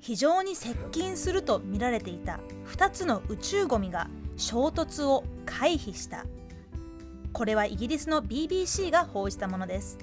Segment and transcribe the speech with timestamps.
[0.00, 6.24] 非常に接近すると見られていた2つの宇宙ゴミが衝突を回避した。
[7.32, 9.98] これはイギリスの BBC が報じたものです。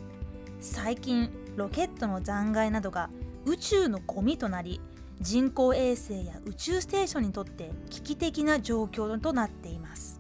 [0.60, 3.10] 最近ロケットの残骸などが
[3.46, 4.82] 宇宙のゴミとなり
[5.22, 10.20] 人工衛星や宇宙ステーションにとって危機的な状況となっています。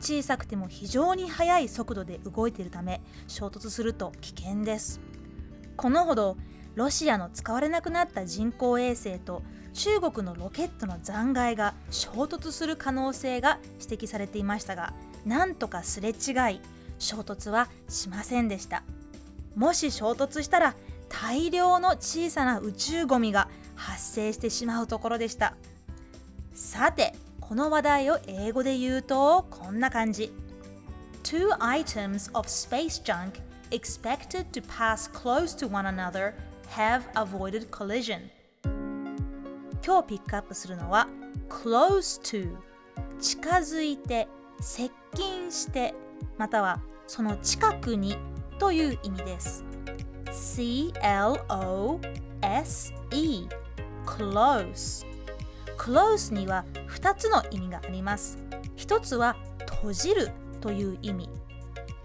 [0.00, 5.00] 小さくても非常に速い速度で動いているため衝突すると危険です。
[5.76, 6.36] このほど
[6.74, 9.42] ロシアの使われなくなった人工衛星と
[9.74, 14.92] 中国のロケットの残骸が衝突する可能性が指摘されていましたが
[15.24, 16.12] なんとかすれ違
[16.54, 16.60] い
[16.98, 18.82] 衝突はしませんでした。
[19.56, 20.74] もし衝突したら
[21.08, 25.54] 大量の小さな宇宙ゴミが発生してしまうところでした。
[26.54, 30.32] さてこの話題を英語で言うとこんな感じ。
[31.22, 36.34] Two items of space junk expected to pass close to one another
[36.76, 38.30] have avoided collision.
[39.84, 41.08] 今日ピックアップするのは
[41.48, 42.56] close to
[43.20, 44.28] 近づいて
[44.60, 45.94] 接近して
[46.38, 48.16] またはその近くに
[48.58, 49.64] という意味です。
[50.32, 50.98] C-L-O-S-E
[54.06, 55.06] close
[55.76, 58.38] close には2つの意味があります。
[58.76, 61.28] 一つは閉じるという意味。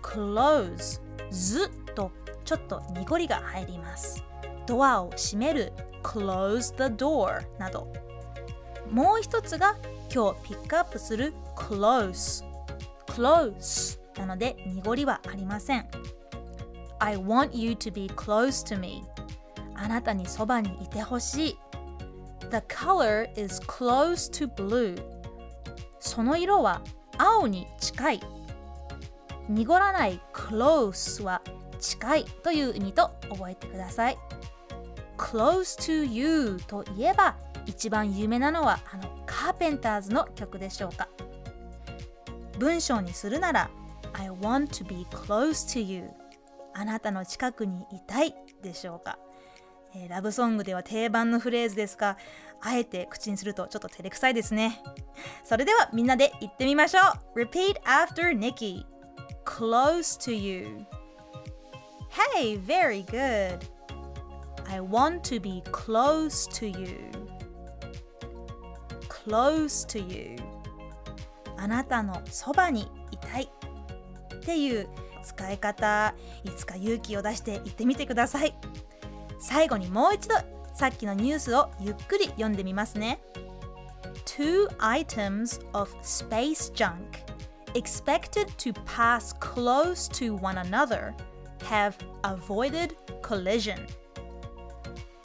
[0.01, 0.99] close
[1.31, 2.11] ずと
[2.43, 4.27] ちょっと濁りが入ります。
[4.67, 5.73] ドアを閉める
[6.03, 7.91] close the door など。
[8.91, 9.75] もう一つが
[10.13, 12.45] 今日ピックアップする close
[13.07, 15.87] close なので濁りはありません。
[16.99, 19.03] I want you to be close to me
[19.75, 21.57] あなたにそばにいてほしい。
[22.49, 24.95] The color is close to blue
[25.99, 26.81] その色は
[27.17, 28.21] 青に近い。
[29.49, 31.41] 濁らない close は
[31.79, 34.17] 近いという意味と覚えてください。
[35.17, 37.35] Close to You といえば
[37.65, 41.09] 一番有名なのはあのカーペンターズの曲でしょうか。
[42.57, 43.69] 文章にするなら
[44.13, 46.09] I want to be close to you
[46.73, 48.33] あなたの近くにいたい
[48.63, 49.19] でしょうか、
[49.95, 52.17] えー、ラブソングでは定番のフレーズですが
[52.61, 54.81] あえて口にするとちょっと照れくさいですね。
[55.43, 57.01] それではみんなで言ってみましょ
[57.35, 57.39] う。
[57.39, 58.85] Repeat after Nikki
[59.45, 60.85] Close to you
[62.35, 63.59] Hey, very good
[64.69, 67.09] I want to be close to you
[69.07, 70.35] close to you
[71.57, 73.49] あなたのそばにいたい
[74.35, 74.87] っていう
[75.23, 76.13] 使い方
[76.43, 78.55] いつか勇気を出して言ってみてください
[79.39, 80.35] 最後にもう一度
[80.73, 83.19] さっきのニュースをゆっくり読んでみますね
[84.25, 86.99] Two items of space junk
[87.73, 91.13] expected to pass close to one another
[91.69, 93.77] have avoided collision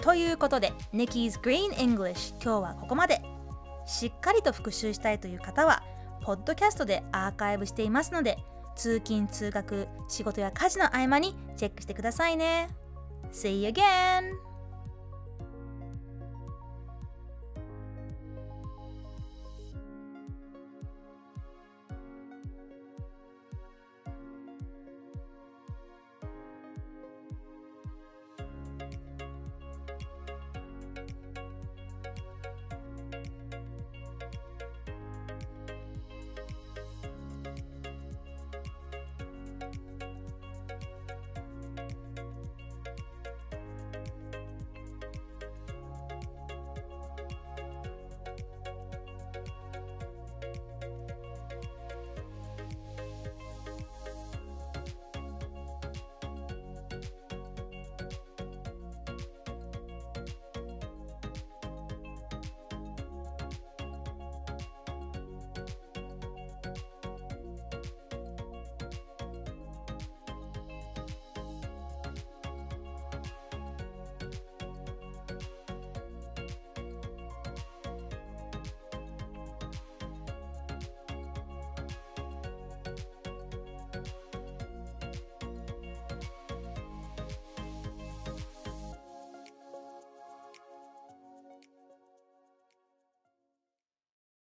[0.03, 3.23] ということで Nikki's Green English 今日はここまで
[3.87, 5.85] しっかりと復習したいという方は
[6.23, 8.39] ポッドキャストでアーカイブしていますので
[8.75, 12.69] 通勤通学仕事や家事の合間にチェックしてくださいね
[13.33, 14.52] See you again!